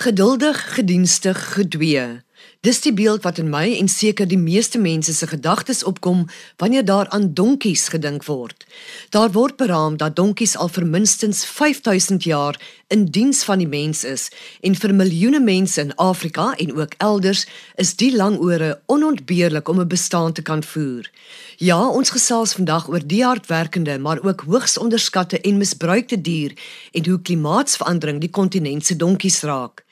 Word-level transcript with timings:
Geduldig, 0.00 0.74
gedienstig, 0.74 1.52
gedwee. 1.52 2.22
Dis 2.60 2.78
die 2.80 2.92
beeld 2.92 3.22
wat 3.22 3.38
in 3.38 3.50
my 3.52 3.66
en 3.76 3.88
seker 3.88 4.28
die 4.28 4.38
meeste 4.40 4.78
mense 4.80 5.12
se 5.12 5.26
gedagtes 5.28 5.82
opkom 5.84 6.22
wanneer 6.56 6.84
daar 6.84 7.08
aan 7.08 7.34
donkies 7.34 7.88
gedink 7.92 8.24
word. 8.24 8.64
Daar 9.12 9.28
word 9.32 9.56
beraam 9.56 9.98
dat 10.00 10.16
donkies 10.16 10.56
al 10.56 10.68
vir 10.72 10.86
minstens 10.86 11.44
5000 11.44 12.24
jaar 12.24 12.56
in 12.88 13.04
diens 13.12 13.42
van 13.44 13.60
die 13.60 13.68
mens 13.68 14.04
is 14.04 14.30
en 14.60 14.74
vir 14.74 14.94
miljoene 14.94 15.40
mense 15.40 15.80
in 15.80 15.92
Afrika 15.96 16.54
en 16.56 16.72
ook 16.80 16.96
elders 16.96 17.44
is 17.76 17.92
die 17.96 18.16
lang 18.16 18.38
ore 18.38 18.80
onontbeerlik 18.86 19.68
om 19.68 19.80
'n 19.80 19.88
bestaan 19.88 20.32
te 20.32 20.42
kan 20.42 20.62
voer. 20.62 21.10
Ja, 21.56 21.88
ons 21.88 22.10
gesels 22.10 22.52
vandag 22.52 22.88
oor 22.88 23.06
die 23.06 23.24
hardwerkende 23.24 23.98
maar 23.98 24.24
ook 24.24 24.40
hoogs 24.48 24.78
onderskatte 24.78 25.40
en 25.40 25.56
misbruikte 25.56 26.20
dier 26.20 26.52
en 26.92 27.06
hoe 27.06 27.22
klimaatsverandering 27.22 28.20
die 28.20 28.30
kontinent 28.30 28.86
se 28.86 28.96
donkies 28.96 29.42
raak. 29.42 29.84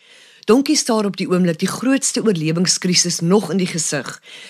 Donkie 0.48 0.76
staar 0.76 1.04
op 1.04 1.16
die 1.20 1.26
oomblik 1.28 1.58
die 1.60 1.68
grootste 1.68 2.22
oorlewingskrisis 2.24 3.20
nog 3.20 3.50
in 3.52 3.58
die 3.60 3.68
gesig. 3.68 4.06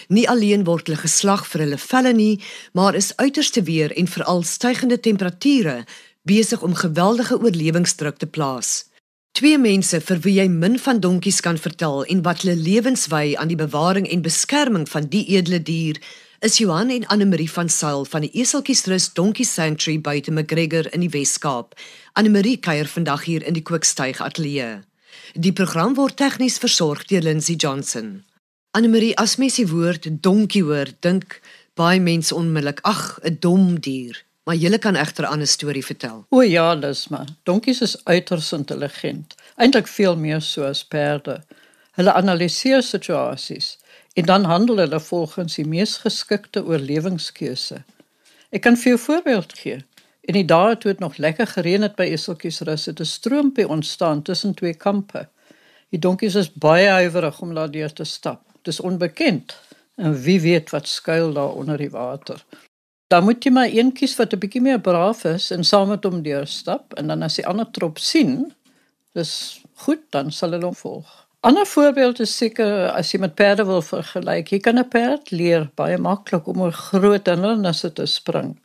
Nie 0.07 0.29
alleen 0.31 0.63
word 0.65 0.87
hulle 0.87 1.01
geslag 1.01 1.43
vir 1.51 1.65
hulle 1.65 1.79
velle 1.83 2.13
nie, 2.15 2.39
maar 2.73 2.95
is 2.95 3.11
uiterste 3.17 3.65
weer 3.67 3.91
en 3.99 4.07
veral 4.07 4.45
stygende 4.47 5.01
temperature 5.01 5.81
besig 6.23 6.63
om 6.63 6.77
geweldige 6.79 7.41
oorlewingsdruk 7.41 8.21
te 8.23 8.29
plaas. 8.31 8.85
Twee 9.35 9.59
mense 9.59 9.99
vir 10.01 10.23
wie 10.23 10.37
jy 10.37 10.47
min 10.49 10.79
van 10.79 11.01
donkies 11.03 11.41
kan 11.43 11.59
vertel 11.59 12.05
en 12.05 12.23
wat 12.23 12.45
hulle 12.45 12.55
lewens 12.55 13.09
wy 13.11 13.35
aan 13.35 13.51
die 13.51 13.59
bewaring 13.59 14.07
en 14.07 14.23
beskerming 14.23 14.87
van 14.87 15.09
die 15.11 15.25
edele 15.35 15.59
dier, 15.63 15.99
is 16.47 16.61
Johan 16.63 16.93
en 16.95 17.09
Anne 17.11 17.27
Marie 17.27 17.51
van 17.51 17.69
Sail 17.69 18.05
van 18.07 18.23
die 18.23 18.31
Eseltjiesrus 18.39 19.09
Donkie 19.19 19.47
Sanctuary 19.47 19.99
buite 19.99 20.31
McGregor 20.31 20.87
in 20.95 21.03
die 21.03 21.11
Wes-Kaap. 21.11 21.75
Anne 22.15 22.31
Marie 22.31 22.61
kuier 22.63 22.87
vandag 22.87 23.27
hier 23.27 23.43
in 23.43 23.59
die 23.59 23.67
Kookstuig 23.67 24.23
Ateljee. 24.23 24.88
Die 25.35 25.53
program 25.53 25.95
word 25.95 26.17
tegnies 26.17 26.59
versorg 26.59 27.05
deur 27.11 27.23
Lindsey 27.23 27.55
Johnson. 27.55 28.25
Annelie, 28.71 29.17
as 29.17 29.37
mens 29.37 29.57
die 29.57 29.69
woord 29.69 30.09
donkie 30.23 30.63
hoor, 30.63 30.91
dink 31.01 31.41
baie 31.79 32.01
mense 32.01 32.35
onmiddellik, 32.35 32.81
ag, 32.83 33.19
'n 33.23 33.39
dom 33.41 33.81
dier. 33.81 34.25
Maar 34.45 34.57
jy 34.57 34.79
kan 34.79 34.97
egter 34.97 35.25
'n 35.25 35.33
ander 35.33 35.47
storie 35.47 35.85
vertel. 35.85 36.27
O 36.31 36.41
ja, 36.41 36.73
Lisma. 36.73 37.25
Donkies 37.43 37.81
is 37.81 38.05
uiters 38.05 38.53
intelligent, 38.53 39.35
eintlik 39.57 39.87
veel 39.87 40.17
meer 40.17 40.41
so 40.41 40.65
as 40.65 40.85
perde. 40.85 41.45
Hulle 41.93 42.13
analiseer 42.13 42.83
situasies 42.83 43.79
en 44.15 44.25
dan 44.25 44.45
handel 44.45 44.77
hulle 44.77 45.01
volgens 45.01 45.55
die 45.55 45.67
mees 45.67 45.97
geskikte 45.97 46.65
oorlewingskeuse. 46.65 47.85
Ek 48.51 48.63
kan 48.63 48.77
vir 48.77 48.95
jou 48.95 48.99
voorbeeld 48.99 49.53
gee. 49.59 49.85
In 50.29 50.37
die 50.37 50.45
dae 50.45 50.75
toe 50.77 50.91
dit 50.93 50.99
nog 51.01 51.17
lekker 51.17 51.49
gereën 51.49 51.87
het 51.87 51.95
by 51.97 52.05
Esseltjiesrus 52.13 52.83
het 52.91 53.01
'n 53.01 53.09
stroompie 53.09 53.69
ontstaan 53.69 54.23
tussen 54.23 54.55
twee 54.55 54.75
kampe. 54.75 55.29
Die 55.89 55.99
donkies 55.99 56.35
is 56.35 56.53
baie 56.53 56.89
huiwerig 56.89 57.41
om 57.41 57.55
daardeur 57.55 57.93
te 57.93 58.05
stap. 58.05 58.43
Dit 58.53 58.75
is 58.75 58.81
onbekend 58.81 59.57
en 59.97 60.21
wie 60.23 60.41
weet 60.41 60.71
wat 60.71 60.89
skuil 60.89 61.33
daar 61.33 61.55
onder 61.55 61.77
die 61.77 61.91
water. 61.91 62.45
Dan 63.07 63.25
moet 63.25 63.45
jy 63.45 63.51
maar 63.51 63.69
een 63.73 63.93
kies 63.93 64.17
wat 64.17 64.33
'n 64.33 64.39
bietjie 64.39 64.61
meer 64.61 64.81
braaf 64.81 65.25
is 65.25 65.51
en 65.51 65.65
saam 65.65 65.89
met 65.89 66.05
hom 66.05 66.23
deurstap 66.23 66.95
en 66.95 67.07
dan 67.07 67.23
as 67.23 67.35
die 67.35 67.47
ander 67.47 67.71
trop 67.71 67.99
sien, 67.99 68.53
dis 69.13 69.63
goed, 69.75 70.01
dan 70.11 70.31
sal 70.31 70.51
hulle 70.51 70.65
hom 70.65 70.75
volg. 70.75 71.27
Ander 71.41 71.67
voorbeeld 71.67 72.21
is 72.21 72.37
seker 72.37 72.91
as 72.91 73.13
jy 73.13 73.21
met 73.21 73.35
perde 73.35 73.65
wil 73.65 73.83
vergelyk. 73.83 74.49
Jy 74.49 74.59
kan 74.59 74.79
'n 74.79 74.89
perd 74.89 75.31
leer 75.31 75.71
baie 75.75 75.99
maklik 75.99 76.47
om 76.47 76.61
oor 76.61 76.73
groot 76.73 77.27
hindernisse 77.27 77.93
te 77.93 78.07
spring 78.07 78.59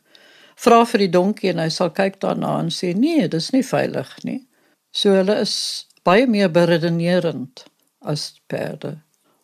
vra 0.56 0.84
vir 0.84 0.98
die 0.98 1.10
donkie 1.10 1.50
en 1.50 1.58
hy 1.58 1.68
sal 1.68 1.90
kyk 1.90 2.20
daarna 2.20 2.58
en 2.62 2.70
sê 2.70 2.94
nee, 2.96 3.28
dis 3.28 3.50
nie 3.52 3.64
veilig 3.66 4.10
nie. 4.24 4.40
So 4.94 5.14
hulle 5.16 5.40
is 5.42 5.86
baie 6.04 6.26
meer 6.26 6.50
beredenerend 6.52 7.64
as 8.04 8.34
perde. 8.48 8.98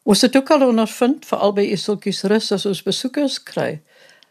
Ons 0.05 0.23
het 0.23 0.37
ook 0.37 0.51
al 0.51 0.69
ondervind 0.69 1.27
vir 1.29 1.43
albei 1.45 1.67
iseltjies 1.75 2.25
rus 2.31 2.53
as 2.53 2.67
ons 2.67 2.83
besoekers 2.83 3.39
kry. 3.43 3.81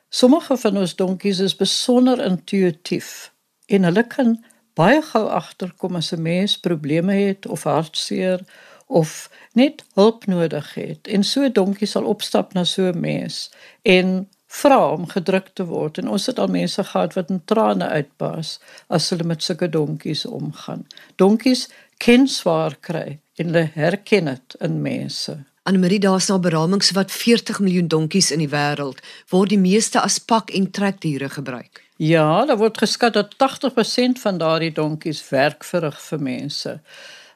Sommige 0.09 0.57
van 0.57 0.77
ons 0.81 0.95
donkies 0.97 1.41
is 1.45 1.57
besonder 1.57 2.21
intuïtief 2.25 3.29
en 3.69 3.85
hulle 3.85 4.03
kan 4.09 4.37
baie 4.79 5.01
gou 5.11 5.27
agterkom 5.29 5.95
as 5.99 6.11
'n 6.13 6.21
mens 6.21 6.57
probleme 6.57 7.13
het 7.13 7.45
of 7.45 7.63
hartseer 7.63 8.41
of 8.87 9.29
net 9.53 9.83
hulp 9.93 10.25
nodig 10.25 10.73
het. 10.73 11.07
En 11.07 11.23
so 11.23 11.43
'n 11.43 11.53
donkie 11.53 11.87
sal 11.87 12.05
opstap 12.05 12.53
na 12.53 12.63
so 12.63 12.89
'n 12.89 12.99
mens 12.99 13.51
en 13.83 14.29
vra 14.49 14.79
om 14.91 15.05
gedruk 15.09 15.51
te 15.53 15.65
word 15.69 15.99
en 16.01 16.09
ons 16.09 16.25
het 16.25 16.39
al 16.41 16.49
mense 16.51 16.83
gehad 16.83 17.13
wat 17.17 17.29
in 17.29 17.41
trane 17.45 17.85
uitbars 17.87 18.57
as 18.87 19.09
hulle 19.13 19.27
met 19.29 19.45
sulke 19.45 19.69
donkies 19.69 20.25
omgaan. 20.25 20.87
Donkies 21.21 21.67
ken 22.01 22.27
swaar 22.27 22.77
kry 22.81 23.19
en 23.37 23.51
hulle 23.51 23.69
herken 23.75 24.31
dit 24.31 24.57
in 24.65 24.81
mense. 24.81 25.37
Annelie 25.69 25.99
daar's 26.01 26.31
nou 26.31 26.39
beramings 26.41 26.89
wat 26.97 27.11
40 27.13 27.59
miljoen 27.61 27.87
donkies 27.91 28.31
in 28.33 28.41
die 28.41 28.49
wêreld 28.49 29.03
word 29.29 29.53
die 29.53 29.61
meeste 29.61 30.01
as 30.01 30.17
pak 30.17 30.49
en 30.55 30.71
trekdiere 30.73 31.29
gebruik. 31.29 31.83
Ja, 32.01 32.45
daar 32.47 32.57
word 32.57 32.79
geskat 32.81 33.13
dat 33.13 33.35
80% 33.37 34.21
van 34.23 34.37
daardie 34.41 34.71
donkies 34.73 35.21
werk 35.29 35.67
verrig 35.67 35.99
vir 36.01 36.21
mense. 36.23 36.79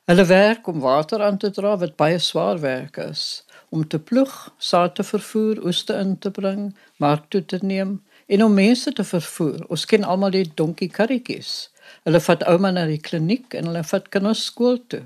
Hulle 0.09 0.25
werk 0.25 0.67
om 0.67 0.79
water 0.79 1.21
aan 1.21 1.37
te 1.37 1.51
dra 1.51 1.77
wat 1.77 1.95
baie 1.99 2.19
swaar 2.19 2.59
werk 2.63 2.97
is 2.97 3.43
om 3.73 3.87
te 3.87 3.99
ploeg, 3.99 4.33
saad 4.57 4.95
te 4.95 5.03
vervoer, 5.03 5.63
oes 5.65 5.81
te 5.87 5.95
in 5.97 6.17
te 6.21 6.29
bring, 6.31 6.67
mark 7.03 7.29
toe 7.33 7.43
te 7.45 7.59
neem 7.61 7.97
en 8.27 8.43
om 8.43 8.55
mense 8.55 8.93
te 8.95 9.03
vervoer. 9.03 9.61
Ons 9.69 9.85
ken 9.89 10.07
almal 10.07 10.33
die 10.35 10.47
donkie 10.55 10.89
karretjies. 10.91 11.53
Hulle 12.07 12.21
vat 12.23 12.45
ouma 12.49 12.71
na 12.71 12.87
die 12.89 13.01
kliniek 13.03 13.55
en 13.59 13.69
hulle 13.69 13.83
vat 13.91 14.09
kinders 14.13 14.47
skool 14.49 14.79
toe. 14.91 15.03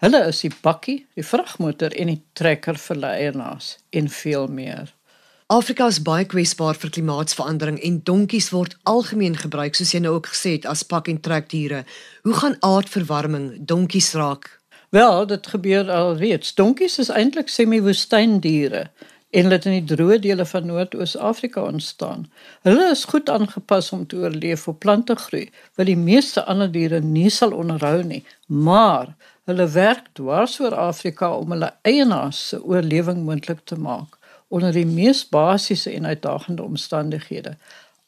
Hulle 0.00 0.22
is 0.30 0.40
die 0.44 0.52
bakkie, 0.64 1.02
die 1.16 1.24
vragmotor 1.26 1.92
en 1.92 2.08
die 2.12 2.22
trekker 2.38 2.78
vir 2.80 3.00
leienaars 3.02 3.74
en 3.96 4.08
veel 4.08 4.48
meer. 4.48 4.94
Afrika 5.50 5.88
is 5.90 5.98
baie 6.06 6.24
kwesbaar 6.30 6.78
vir 6.78 6.92
klimaatsverandering 6.94 7.80
en 7.84 7.98
donkies 8.06 8.52
word 8.54 8.76
algemeen 8.88 9.34
gebruik 9.36 9.74
soos 9.74 9.92
jy 9.92 10.00
nou 10.04 10.14
ook 10.16 10.30
gesê 10.30 10.54
het 10.54 10.68
as 10.70 10.84
pak 10.86 11.10
en 11.10 11.18
trekdiere. 11.20 11.82
Hoe 12.22 12.36
gaan 12.38 12.56
aardverwarming 12.64 13.48
donkies 13.72 14.12
raak? 14.14 14.46
Wel, 14.94 15.26
dit 15.26 15.50
gebeur 15.52 15.90
al 15.90 16.16
reeds. 16.22 16.54
Donkies 16.54 16.98
is 17.02 17.10
eintlik 17.14 17.50
semi-woestyndiere 17.50 18.86
en 19.30 19.46
hulle 19.46 19.56
het 19.58 19.66
in 19.70 19.76
die 19.78 19.94
droë 19.94 20.18
dele 20.24 20.44
van 20.46 20.66
Noord-Oos-Afrika 20.66 21.62
ontstaan. 21.62 22.26
Hulle 22.66 22.90
is 22.90 23.04
goed 23.12 23.30
aangepas 23.30 23.92
om 23.94 24.06
te 24.06 24.16
oorleef 24.16 24.66
op 24.68 24.80
plante 24.82 25.14
groei, 25.16 25.46
wat 25.78 25.86
die 25.86 25.98
meeste 25.98 26.44
ander 26.50 26.70
diere 26.72 27.00
nie 27.00 27.30
sal 27.30 27.54
onderhou 27.54 28.02
nie, 28.02 28.24
maar 28.46 29.14
hulle 29.50 29.66
werk 29.74 30.10
dwars 30.18 30.58
oor 30.60 30.74
Afrika 30.74 31.30
om 31.36 31.54
hulle 31.54 31.72
eienaars 31.86 32.40
se 32.48 32.62
oorlewing 32.62 33.22
moontlik 33.26 33.62
te 33.64 33.78
maak 33.78 34.18
onder 34.50 34.74
die 34.74 34.86
mees 34.86 35.22
basiese 35.30 35.92
en 35.94 36.06
uitdagende 36.10 36.62
omstandighede. 36.62 37.54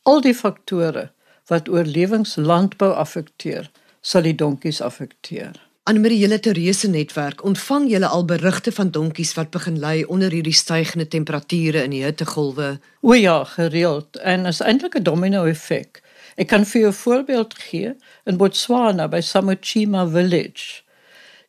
Al 0.03 0.21
die 0.25 0.34
faktore 0.34 1.10
wat 1.47 1.69
oorlewingslandbou 1.71 2.91
affekteer, 2.99 3.69
sal 4.03 4.27
die 4.27 4.34
donkies 4.34 4.81
affekteer. 4.83 5.54
Annelie 5.84 6.20
julle 6.20 6.37
Terese 6.38 6.87
netwerk 6.87 7.41
ontvang 7.43 7.88
julle 7.91 8.06
al 8.06 8.22
berigte 8.25 8.70
van 8.72 8.91
donkies 8.94 9.32
wat 9.34 9.48
begin 9.50 9.81
ly 9.82 10.04
onder 10.06 10.31
hierdie 10.31 10.54
stygende 10.54 11.09
temperature 11.10 11.81
in 11.82 11.91
die 11.91 12.04
hittegolwe. 12.04 12.69
O 13.03 13.16
ja, 13.19 13.41
gereeld 13.50 14.21
en 14.22 14.47
is 14.47 14.60
eintlik 14.62 14.94
'n 14.94 15.03
domino 15.03 15.41
effek. 15.44 15.98
Ek 16.37 16.47
kan 16.53 16.65
vir 16.65 16.87
'n 16.87 16.92
voorbeeld 16.92 17.54
gee 17.59 17.94
in 18.25 18.37
Botswana 18.37 19.09
by 19.09 19.21
Samochima 19.21 20.06
village. 20.06 20.82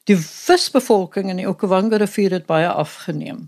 Die 0.04 0.18
visbevolking 0.18 1.30
in 1.30 1.38
die 1.38 1.48
Okavango 1.48 1.98
rivier 1.98 2.32
het 2.32 2.46
baie 2.46 2.68
afgeneem. 2.68 3.48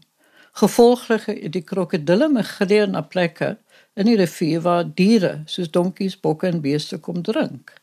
Gevolglik 0.52 1.26
het 1.26 1.52
die 1.52 1.64
krokodille 1.64 2.30
migreer 2.30 2.90
na 2.90 3.02
plekke 3.02 3.58
in 3.96 4.06
die 4.06 4.18
rivier 4.18 4.62
waar 4.62 4.86
diere 4.94 5.42
soos 5.46 5.72
donkies, 5.72 6.20
bokke 6.20 6.48
en 6.48 6.62
beeste 6.62 6.98
kom 6.98 7.22
drink. 7.22 7.74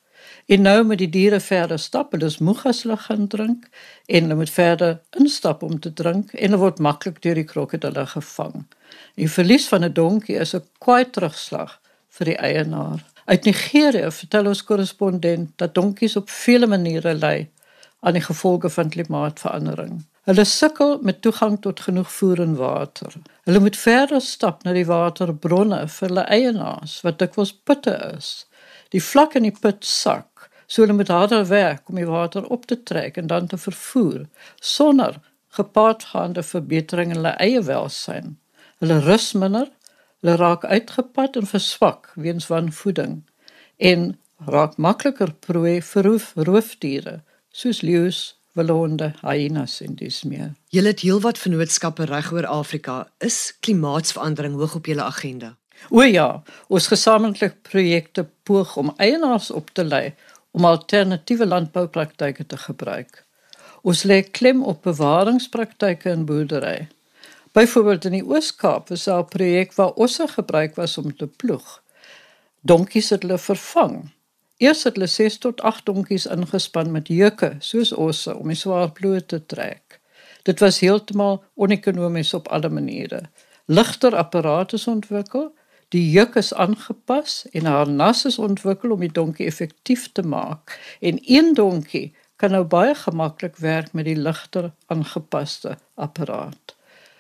En 0.46 0.62
nou 0.62 0.84
met 0.84 0.98
die 0.98 1.08
diere 1.08 1.40
verder 1.40 1.78
stap, 1.78 2.12
hulle 2.12 2.26
is 2.26 2.38
moeg 2.38 2.64
as 2.66 2.82
hulle 2.82 2.96
gaan 2.96 3.28
drink 3.28 3.68
en 4.06 4.22
hulle 4.22 4.34
moet 4.34 4.50
verder 4.50 5.00
instap 5.18 5.62
om 5.62 5.78
te 5.80 5.92
drink 5.92 6.32
en 6.32 6.50
hulle 6.50 6.62
word 6.62 6.78
maklik 6.78 7.22
deur 7.22 7.38
die 7.38 7.48
krokodille 7.48 8.06
gevang. 8.06 8.66
Die 9.20 9.30
verlies 9.30 9.68
van 9.68 9.84
'n 9.84 9.92
donkie 9.92 10.36
is 10.36 10.54
'n 10.54 10.64
kwaai 10.78 11.10
terugslag 11.10 11.80
vir 12.08 12.24
die 12.24 12.38
eienaar. 12.38 13.04
Uit 13.24 13.44
Nigerië 13.44 14.10
vertel 14.10 14.46
ons 14.46 14.64
korrespondent 14.64 15.50
dat 15.56 15.74
donkies 15.74 16.16
op 16.16 16.30
vele 16.30 16.66
maniere 16.66 17.14
ly 17.14 17.48
aan 18.00 18.12
die 18.12 18.24
gevolge 18.24 18.70
van 18.70 18.88
klimaatsverandering. 18.88 20.02
Hulle 20.22 20.44
sukkel 20.44 20.98
met 21.02 21.20
toegang 21.22 21.60
tot 21.60 21.80
genoeg 21.80 22.10
voer 22.12 22.40
en 22.40 22.54
water. 22.54 23.12
Hulle 23.44 23.60
moet 23.60 23.76
verder 23.76 24.20
stap 24.20 24.62
na 24.62 24.72
die 24.72 24.86
waterbronne 24.86 25.80
vir 25.88 26.08
hulle 26.08 26.26
eienaars 26.36 27.00
wat 27.06 27.18
dikwels 27.18 27.50
putte 27.52 27.94
is. 28.16 28.28
Die 28.92 29.02
vlak 29.02 29.34
in 29.38 29.48
die 29.48 29.56
put 29.56 29.84
sak 29.88 30.48
so 30.66 30.82
hulle 30.82 30.96
moet 30.96 31.12
harder 31.12 31.46
werk 31.48 31.88
om 31.88 31.98
die 32.00 32.08
water 32.08 32.46
op 32.54 32.66
te 32.66 32.78
trek 32.88 33.18
en 33.20 33.28
dan 33.28 33.46
te 33.48 33.58
vervoer 33.60 34.24
sonder 34.60 35.18
gepaardgaande 35.56 36.42
verbetering 36.42 37.12
in 37.12 37.20
hulle 37.20 37.34
eie 37.44 37.60
welsyn. 37.66 38.38
Hulle 38.80 39.00
rus 39.04 39.32
minder, 39.36 39.68
hulle 40.22 40.36
raak 40.40 40.64
uitgeput 40.64 41.36
en 41.36 41.48
verswak 41.50 42.08
weens 42.16 42.48
wanvoeding 42.48 43.20
en 43.76 44.06
raak 44.48 44.78
makliker 44.80 45.34
prooi 45.44 45.80
vir 45.84 46.08
roofdiere 46.48 47.20
soos 47.52 47.82
leeu's, 47.84 48.20
wilhonde, 48.56 49.12
hyenas 49.20 49.80
en 49.84 49.96
dis 49.96 50.22
meer. 50.28 50.52
Julle 50.72 50.92
het 50.92 51.04
heelwat 51.04 51.40
vennootskappe 51.40 52.08
reg 52.08 52.32
oor 52.32 52.48
Afrika. 52.48 52.96
Is 53.20 53.52
klimaatsverandering 53.60 54.56
hoog 54.60 54.76
op 54.80 54.88
julle 54.88 55.04
agenda? 55.04 55.56
O 55.90 56.02
ja, 56.02 56.42
ons 56.68 56.86
gesamentlike 56.86 57.56
projekte 57.68 58.26
poog 58.42 58.76
om 58.76 58.92
eienaars 58.96 59.50
op 59.50 59.70
te 59.70 59.84
lei 59.84 60.14
om 60.52 60.64
alternatiewe 60.64 61.46
landboupraktyke 61.46 62.46
te 62.46 62.56
gebruik. 62.56 63.24
Ons 63.82 64.04
lê 64.06 64.20
klem 64.22 64.62
op 64.62 64.82
bewaringspraktyke 64.86 66.10
in 66.10 66.26
boerdery. 66.28 66.88
Byvoorbeeld 67.52 68.04
in 68.04 68.18
die 68.20 68.24
Oos-Kaap 68.24 68.88
was 68.88 69.04
daar 69.04 69.24
'n 69.24 69.28
projek 69.28 69.72
waar 69.72 69.92
osse 70.04 70.28
gebruik 70.28 70.74
was 70.74 70.98
om 70.98 71.16
te 71.16 71.26
ploeg. 71.26 71.82
Donkies 72.60 73.10
het 73.10 73.22
hulle 73.22 73.38
vervang. 73.38 74.10
Eers 74.56 74.82
het 74.82 74.94
hulle 74.94 75.06
6 75.06 75.38
tot 75.38 75.60
8 75.60 75.84
donkies 75.84 76.26
ingespan 76.26 76.90
met 76.90 77.08
juke 77.08 77.56
soos 77.58 77.92
osse 77.92 78.36
om 78.36 78.46
die 78.48 78.56
swaar 78.56 78.92
ploeg 78.92 79.26
te 79.26 79.46
trek. 79.46 80.00
Dit 80.42 80.60
was 80.60 80.80
heeltemal 80.80 81.44
onekonomies 81.54 82.34
op 82.34 82.48
alle 82.48 82.68
maniere. 82.68 83.20
Ligter 83.66 84.16
apparate 84.16 84.76
is 84.76 84.86
ontwikkel 84.86 85.54
Die 85.92 86.10
juk 86.10 86.38
is 86.40 86.54
aangepas 86.54 87.44
en 87.52 87.62
'n 87.62 87.74
harnas 87.76 88.24
is 88.24 88.38
ontwikkel 88.38 88.90
om 88.90 89.00
die 89.00 89.12
donkie 89.12 89.46
effektief 89.46 90.12
te 90.12 90.22
maak. 90.22 90.78
En 91.00 91.18
een 91.22 91.54
donkie 91.54 92.14
kan 92.36 92.50
nou 92.50 92.64
baie 92.64 92.94
gemaklik 92.94 93.56
werk 93.56 93.92
met 93.92 94.04
die 94.04 94.16
ligter 94.16 94.72
aangepaste 94.86 95.78
apparaat. 95.94 96.76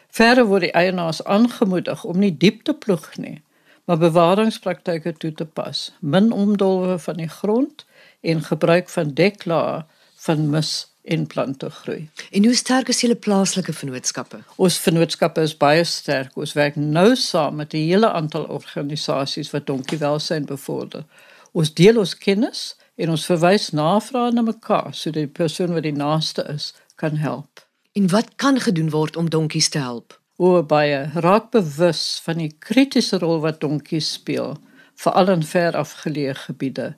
Verder 0.08 0.44
word 0.44 0.60
die 0.60 0.72
eienaars 0.72 1.24
aangemoedig 1.24 2.04
om 2.04 2.18
nie 2.18 2.36
diep 2.36 2.64
te 2.64 2.74
ploeg 2.74 3.16
nie, 3.16 3.42
maar 3.84 3.98
bewaringspraktyke 3.98 5.12
toe 5.12 5.32
te 5.32 5.44
pas. 5.44 5.92
Min 6.00 6.32
omdolwe 6.32 6.98
van 6.98 7.16
die 7.16 7.28
grond 7.28 7.84
en 8.20 8.42
gebruik 8.42 8.88
van 8.88 9.14
deklaar 9.14 9.86
van 10.14 10.50
mis 10.50 10.91
en 11.02 11.26
plante 11.26 11.70
groei. 11.70 12.08
En 12.30 12.44
hoe 12.44 12.54
sterk 12.54 12.88
is 12.88 13.00
julle 13.00 13.16
plaaslike 13.18 13.72
vennootskappe? 13.72 14.42
Ons 14.56 14.78
vennootskappe 14.78 15.42
is 15.42 15.56
baie 15.56 15.84
sterk. 15.84 16.36
Ons 16.36 16.54
werk 16.58 16.76
nou 16.76 17.16
saam 17.16 17.56
met 17.56 17.74
'n 17.74 17.86
hele 17.88 18.10
aantal 18.10 18.44
organisasies 18.44 19.50
wat 19.50 19.66
donkiewelsyn 19.66 20.44
bevorder. 20.44 21.04
Ons 21.52 21.74
deel 21.74 21.98
ons 21.98 22.18
kennis 22.18 22.76
en 22.94 23.10
ons 23.10 23.26
verwys 23.26 23.70
navrae 23.70 24.32
na 24.32 24.42
mekaar 24.42 24.94
sodat 24.94 25.22
die 25.22 25.36
persoon 25.42 25.72
wat 25.72 25.82
die 25.82 25.96
naaste 25.96 26.44
is 26.54 26.74
kan 26.94 27.16
help. 27.16 27.66
En 27.92 28.08
wat 28.08 28.34
kan 28.36 28.60
gedoen 28.60 28.90
word 28.90 29.16
om 29.16 29.30
donkies 29.30 29.68
te 29.68 29.78
help? 29.78 30.20
O 30.36 30.62
baie 30.62 31.10
raak 31.14 31.50
bewus 31.50 32.20
van 32.24 32.38
die 32.38 32.54
kritiese 32.58 33.18
rol 33.18 33.40
wat 33.40 33.60
donkies 33.60 34.12
speel, 34.12 34.56
veral 34.94 35.28
in 35.28 35.42
ver 35.42 35.76
afgeleë 35.76 36.34
gebiede. 36.34 36.94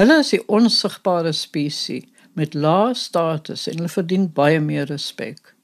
Hulle 0.00 0.18
is 0.18 0.28
die 0.28 0.48
onsigbare 0.48 1.32
spesies 1.32 2.06
met 2.34 2.54
lae 2.54 2.94
status 2.94 3.66
en 3.66 3.76
hulle 3.76 3.92
verdien 3.92 4.32
baie 4.32 4.60
meer 4.60 4.86
respek. 4.90 5.54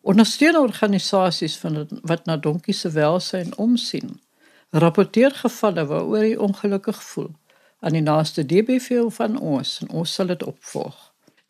Ondersteun 0.00 0.56
organisasies 0.56 1.56
van 1.56 1.86
wat 2.02 2.26
na 2.26 2.36
donkie 2.36 2.74
se 2.74 2.90
welsyn 2.90 3.56
omsien. 3.56 4.20
Rapporteer 4.70 5.30
gevalle 5.30 5.86
waaroor 5.86 6.26
jy 6.26 6.36
ongelukkig 6.36 7.02
voel 7.02 7.32
aan 7.80 7.96
die 7.96 8.04
naaste 8.04 8.46
DBV 8.46 9.02
van 9.16 9.38
ons 9.38 9.78
en 9.80 9.90
ons 9.90 10.14
sal 10.14 10.32
dit 10.32 10.42
opvolg. 10.42 10.96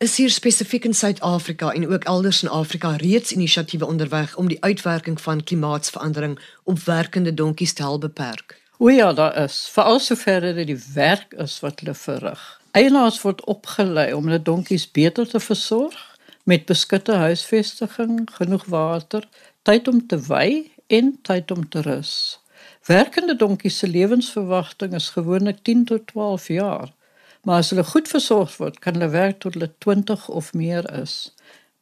Is 0.03 0.17
hier 0.19 0.29
spesifiek 0.29 0.83
in 0.85 0.93
Suid-Afrika 0.93 1.71
en 1.71 1.87
ook 1.87 2.03
elders 2.03 2.43
in 2.43 2.49
Afrika 2.49 2.95
reeds 2.99 3.31
inisiatiewe 3.31 3.85
onderweg 3.85 4.35
om 4.35 4.47
die 4.51 4.63
uitwerking 4.63 5.21
van 5.21 5.43
klimaatsverandering 5.43 6.39
op 6.63 6.79
werkende 6.83 7.33
donkies 7.33 7.73
te 7.73 7.81
help 7.81 8.01
beperk? 8.01 8.61
O 8.77 8.89
ja, 8.89 9.13
daar 9.13 9.37
is, 9.43 9.69
veral 9.71 9.99
sover 9.99 10.41
dit 10.41 10.67
die 10.67 10.79
werk 10.93 11.33
is 11.33 11.59
wat 11.63 11.79
hulle 11.79 11.95
verrig. 11.95 12.43
Eienaars 12.75 13.21
word 13.23 13.39
opgelei 13.47 14.09
om 14.11 14.25
hulle 14.27 14.41
donkies 14.43 14.83
beter 14.91 15.27
te 15.31 15.39
versorg 15.39 15.99
met 16.43 16.65
beskutte 16.67 17.15
huisvesting, 17.21 18.25
genoeg 18.35 18.65
water, 18.73 19.23
tyd 19.63 19.87
om 19.87 20.01
te 20.11 20.19
wei 20.27 20.73
en 20.91 21.13
tyd 21.23 21.53
om 21.55 21.63
te 21.71 21.85
rus. 21.85 22.11
Werkende 22.89 23.37
donkies 23.39 23.77
se 23.79 23.87
lewensverwagting 23.87 24.91
is 24.99 25.07
gewoonlik 25.15 25.63
10 25.63 25.85
tot 25.93 26.07
12 26.11 26.49
jaar, 26.57 26.91
maar 27.47 27.63
as 27.63 27.71
hulle 27.71 27.87
goed 27.87 28.11
versorg 28.11 28.57
word, 28.59 28.83
kan 28.83 28.99
hulle 28.99 29.13
werk 29.15 29.39
tot 29.39 29.55
hulle 29.55 29.71
20 29.87 30.27
of 30.27 30.51
meer 30.53 30.91
is. 30.99 31.31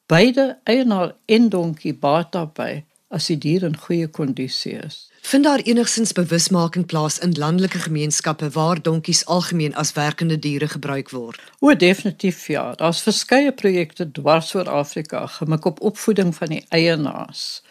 Beide 0.05 0.59
eienaar 0.69 1.15
en 1.25 1.49
donkie 1.49 1.97
baat 1.97 2.35
daarbey 2.37 2.83
as 3.13 3.30
die 3.30 3.38
dier 3.38 3.63
in 3.68 3.77
goeie 3.77 4.10
kondisie 4.10 4.77
is. 4.81 5.04
Vind 5.24 5.48
daar 5.48 5.62
enigsins 5.63 6.12
bewusmaking 6.12 6.86
plaas 6.86 7.19
in 7.19 7.31
landelike 7.39 7.80
gemeenskappe 7.86 8.50
waar 8.50 8.81
donkies 8.81 9.25
algemeen 9.25 9.75
as 9.75 9.94
werkende 9.95 10.39
diere 10.39 10.68
gebruik 10.68 11.13
word? 11.15 11.39
O, 11.60 11.71
definitief 11.75 12.48
ja. 12.51 12.74
Daar's 12.75 13.01
verskeie 13.01 13.51
projekte 13.51 14.12
dwars 14.12 14.51
oor 14.56 14.69
Afrika 14.69 15.25
gemik 15.38 15.65
op 15.65 15.81
opvoeding 15.81 16.36
van 16.36 16.51
die 16.57 16.65
eienaars. 16.69 17.63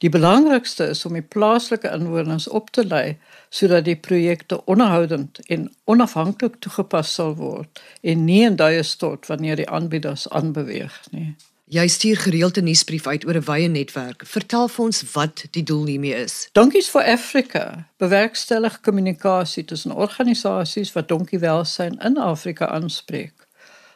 Die 0.00 0.08
belangrikste 0.08 0.86
is 0.94 1.04
om 1.04 1.18
die 1.18 1.26
plaaslike 1.34 1.90
inwoners 1.92 2.48
op 2.48 2.70
te 2.70 2.86
lei 2.86 3.18
sodat 3.50 3.84
die 3.84 3.96
projekte 3.96 4.64
onderhoudend 4.64 5.42
en 5.46 5.66
onafhanklik 5.84 6.56
toegepas 6.64 7.14
sal 7.14 7.34
word 7.36 7.82
en 8.00 8.24
nie 8.24 8.44
in 8.46 8.56
duie 8.56 8.82
stort 8.86 9.26
wanneer 9.26 9.58
die 9.60 9.68
aanbieders 9.68 10.28
aanbeweeg 10.28 11.02
nie. 11.10 11.34
Jy 11.70 11.86
stuur 11.88 12.16
gereeld 12.18 12.56
'n 12.56 12.64
nuusbrief 12.64 13.06
uit 13.06 13.24
oor 13.26 13.36
'n 13.36 13.44
wye 13.44 13.68
netwerk. 13.68 14.26
Vertel 14.26 14.68
vir 14.68 14.84
ons 14.84 15.12
wat 15.12 15.44
die 15.50 15.62
doel 15.62 15.86
hiermee 15.86 16.14
is. 16.14 16.48
Donkies 16.52 16.88
for 16.88 17.02
Africa 17.02 17.86
bewerkstellig 17.96 18.80
kommunikasie 18.80 19.64
tussen 19.64 19.92
organisasies 19.92 20.92
wat 20.92 21.08
donkiewelsyn 21.08 21.98
in 21.98 22.18
Afrika 22.18 22.66
aanspreek. 22.66 23.32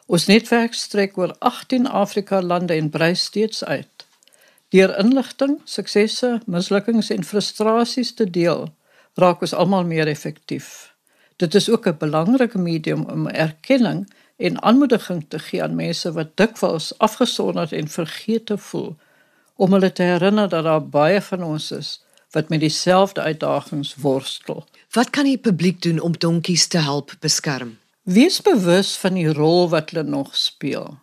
Ons 0.05 0.25
netwerk 0.25 0.73
strek 0.73 1.17
oor 1.17 1.35
18 1.39 1.87
Afrika 1.87 2.41
lande 2.41 2.73
en 2.73 2.89
brei 2.89 3.15
steeds 3.15 3.63
uit. 3.63 4.05
Deur 4.69 4.97
inligting, 4.97 5.61
suksesse, 5.63 6.41
mislukkings 6.45 7.09
en 7.09 7.23
frustrasies 7.23 8.13
te 8.13 8.29
deel, 8.29 8.73
raak 9.13 9.41
ons 9.41 9.53
almal 9.53 9.83
meer 9.85 10.07
effektief. 10.07 10.93
Dit 11.35 11.55
is 11.55 11.69
ook 11.69 11.87
'n 11.87 11.97
belangrike 11.97 12.57
medium 12.57 13.03
om 13.03 13.27
erkenning 13.27 14.07
en 14.37 14.61
aanmoediging 14.61 15.25
te 15.27 15.39
gee 15.39 15.63
aan 15.63 15.75
mense 15.75 16.11
wat 16.11 16.35
dikwels 16.39 16.97
afgesonder 16.97 17.73
en 17.73 17.87
vergeete 17.87 18.57
voel 18.57 18.95
om 19.55 19.71
hulle 19.71 19.91
te 19.91 20.03
herinner 20.03 20.49
dat 20.49 20.63
daar 20.63 20.83
baie 20.83 21.21
van 21.21 21.43
ons 21.43 21.71
is 21.71 21.91
wat 22.35 22.49
met 22.49 22.59
dieselfde 22.59 23.21
uitdagings 23.21 23.95
worstel. 23.95 24.65
Wat 24.91 25.09
kan 25.09 25.23
die 25.23 25.37
publiek 25.37 25.81
doen 25.81 25.99
om 25.99 26.17
donkies 26.17 26.67
te 26.67 26.77
help 26.77 27.13
beskerm? 27.19 27.77
Wees 28.03 28.41
bewus 28.41 28.97
van 28.99 29.15
die 29.15 29.31
rol 29.33 29.69
wat 29.71 29.89
hulle 29.89 30.03
nog 30.03 30.35
speel. 30.35 30.97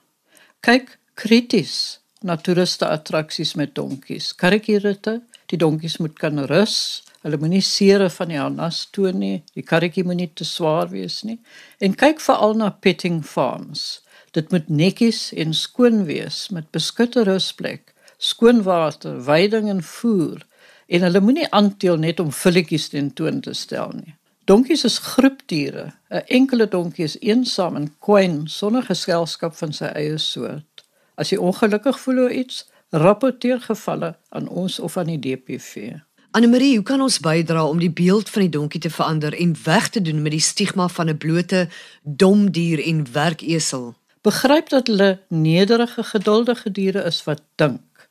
Kyk 0.61 0.99
krities 1.15 2.01
na 2.21 2.37
toeriste 2.37 2.87
attraksies 2.87 3.55
met 3.55 3.75
donkies. 3.75 4.35
Karikierite, 4.35 5.23
die 5.47 5.59
donkies 5.59 5.97
moet 5.97 6.19
kan 6.21 6.45
rus, 6.51 7.03
Hulle 7.23 7.39
moenie 7.39 7.63
seere 7.63 8.09
van 8.11 8.33
die 8.33 8.39
harnas 8.39 8.87
toon 8.91 9.21
nie. 9.23 9.43
Die 9.55 9.63
karretjie 9.63 10.03
moenie 10.07 10.31
te 10.35 10.47
swaar 10.47 10.89
wees 10.91 11.21
nie. 11.27 11.39
En 11.79 11.95
kyk 11.99 12.23
veral 12.23 12.57
na 12.59 12.71
petting 12.71 13.21
farms. 13.27 14.01
Dit 14.35 14.51
moet 14.51 14.69
netjies 14.69 15.29
en 15.39 15.55
skoon 15.55 16.03
wees 16.09 16.49
met 16.51 16.71
beskutte 16.75 17.23
rusplek, 17.29 17.93
skoon 18.19 18.63
water, 18.67 19.21
veiding 19.23 19.69
en 19.71 19.83
voer. 19.85 20.43
En 20.89 21.07
hulle 21.07 21.23
moenie 21.23 21.47
aanteel 21.55 22.01
net 22.01 22.21
om 22.21 22.33
vulletjies 22.33 22.89
ten 22.91 23.13
toon 23.15 23.41
te 23.45 23.55
stel 23.55 23.95
nie. 23.95 24.17
Donkies 24.51 24.83
is 24.85 24.99
groepdiere. 24.99 25.93
'n 26.11 26.25
Enkele 26.27 26.67
donkie 26.69 27.05
is 27.05 27.19
eensaam 27.21 27.77
en 27.77 27.95
kwyn 27.99 28.49
sonder 28.49 28.83
geselskap 28.83 29.55
van 29.55 29.73
sy 29.73 29.93
eie 29.95 30.19
soort. 30.19 30.83
As 31.15 31.31
jy 31.31 31.39
ongelukkig 31.39 32.01
voel 32.01 32.19
oor 32.19 32.33
iets, 32.33 32.65
rapporteer 32.91 33.61
gevalle 33.61 34.17
aan 34.29 34.49
ons 34.49 34.81
of 34.81 34.97
aan 34.97 35.07
die 35.07 35.19
DPV. 35.19 35.95
Annelie, 36.33 36.79
hoe 36.79 36.85
kan 36.89 37.03
ons 37.05 37.19
bydra 37.21 37.67
om 37.69 37.77
die 37.77 37.93
beeld 37.93 38.31
van 38.33 38.47
die 38.47 38.53
donkie 38.55 38.81
te 38.81 38.91
verander 38.91 39.35
en 39.37 39.51
weg 39.67 39.91
te 39.93 40.01
doen 40.01 40.23
met 40.25 40.33
die 40.33 40.41
stigma 40.41 40.87
van 40.89 41.11
'n 41.13 41.19
blote 41.21 41.69
dom 42.03 42.51
dier 42.51 42.81
en 42.81 43.05
werkesel? 43.13 43.95
Begryp 44.21 44.69
dat 44.69 44.87
hulle 44.87 45.21
nederige, 45.29 46.03
geduldige 46.03 46.71
diere 46.71 47.05
is 47.05 47.25
wat 47.25 47.43
dink. 47.55 48.09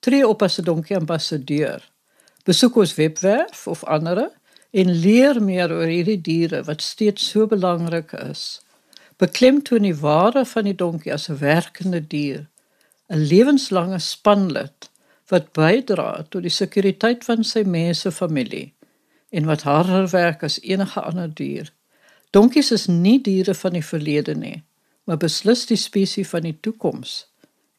Tree 0.00 0.28
op 0.28 0.42
as 0.42 0.58
'n 0.58 0.64
donkie 0.64 0.96
ambassadeur. 0.96 1.90
Besoek 2.44 2.76
ons 2.76 2.94
webwerf 2.94 3.66
of 3.66 3.84
ander 3.84 4.30
en 4.70 4.90
leer 4.90 5.42
meer 5.42 5.70
oor 5.70 5.86
hierdie 5.86 6.20
diere 6.20 6.62
wat 6.62 6.82
steeds 6.82 7.28
so 7.28 7.46
belangrik 7.46 8.12
is. 8.12 8.60
Beklemtoon 9.16 9.82
die 9.82 9.96
waarde 9.96 10.44
van 10.44 10.64
die 10.64 10.74
donkie 10.74 11.12
as 11.12 11.28
'n 11.28 11.38
werkende 11.38 12.06
dier, 12.06 12.48
'n 13.08 13.18
lewenslange 13.18 13.98
spanlid 13.98 14.90
wat 15.32 15.52
bydra 15.56 16.26
tot 16.28 16.44
die 16.44 16.52
sekuriteit 16.52 17.24
van 17.24 17.44
sy 17.46 17.64
mense 17.64 18.12
familie 18.12 18.72
en 19.32 19.48
wat 19.48 19.64
harder 19.64 20.10
werk 20.12 20.44
as 20.44 20.60
enige 20.60 21.00
ander 21.00 21.30
dier. 21.32 21.70
Donkies 22.36 22.70
is 22.76 22.86
nie 22.88 23.18
diere 23.24 23.54
van 23.56 23.76
die 23.76 23.84
verlede 23.84 24.34
nie, 24.36 24.58
maar 25.08 25.20
beslis 25.20 25.64
die 25.70 25.80
spesies 25.80 26.28
van 26.32 26.44
die 26.44 26.56
toekoms 26.60 27.22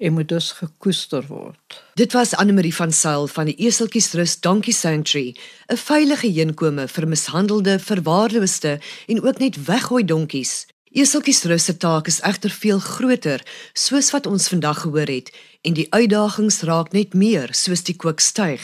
en 0.03 0.17
moet 0.17 0.27
dus 0.27 0.49
gekoester 0.57 1.23
word. 1.29 1.77
Dit 1.95 2.13
was 2.17 2.33
Anne-Marie 2.35 2.73
van 2.75 2.91
Sail 2.91 3.27
van 3.31 3.47
die 3.47 3.55
Eseltjiesrus 3.55 4.39
Donkey 4.41 4.73
Sanctuary, 4.73 5.35
'n 5.69 5.77
veilige 5.77 6.27
heenkome 6.27 6.87
vir 6.87 7.07
mishandelde, 7.07 7.79
verwaarloosde 7.79 8.79
en 9.07 9.23
ook 9.23 9.37
net 9.37 9.65
weggooi 9.65 10.03
donkies 10.03 10.65
Eseltjies 10.93 11.41
rus 11.49 11.63
se 11.65 11.73
taak 11.77 12.05
is 12.07 12.19
egter 12.21 12.51
veel 12.53 12.77
groter, 12.79 13.41
soos 13.73 14.11
wat 14.13 14.27
ons 14.29 14.45
vandag 14.51 14.83
gehoor 14.83 15.09
het, 15.09 15.31
en 15.65 15.73
die 15.73 15.87
uitdagings 15.89 16.59
raak 16.69 16.91
net 16.93 17.15
meer 17.17 17.49
soos 17.57 17.81
die 17.87 17.95
kook 17.97 18.21
styg. 18.21 18.61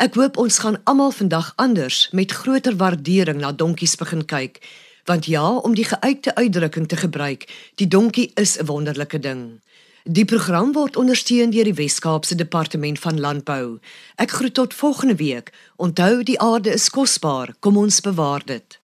Ek 0.00 0.16
hoop 0.16 0.40
ons 0.40 0.56
gaan 0.64 0.78
almal 0.88 1.12
vandag 1.12 1.52
anders 1.60 2.06
met 2.16 2.32
groter 2.32 2.78
waardering 2.80 3.42
na 3.44 3.52
donkies 3.52 3.98
begin 4.00 4.24
kyk, 4.24 4.56
want 5.04 5.28
ja, 5.28 5.44
om 5.44 5.76
die 5.76 5.84
geuite 5.84 6.32
uitdrukking 6.40 6.88
te 6.88 6.96
gebruik, 6.96 7.44
die 7.76 7.88
donkie 7.88 8.30
is 8.40 8.56
'n 8.56 8.64
wonderlike 8.64 9.20
ding. 9.20 9.60
Die 10.08 10.24
program 10.24 10.72
word 10.72 10.96
ondersteun 10.96 11.50
deur 11.50 11.64
die 11.64 11.76
Wes-Kaapse 11.76 12.34
Departement 12.34 12.98
van 12.98 13.20
Landbou. 13.20 13.78
Ek 14.16 14.30
groet 14.30 14.54
tot 14.54 14.74
volgende 14.74 15.16
week. 15.16 15.52
Onthou 15.76 16.22
die 16.22 16.40
aarde 16.40 16.72
is 16.72 16.88
kosbaar. 16.88 17.54
Kom 17.60 17.76
ons 17.76 18.00
bewaar 18.00 18.40
dit. 18.44 18.79